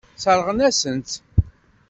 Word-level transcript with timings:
Sseṛɣen-asen-tt. 0.15 1.11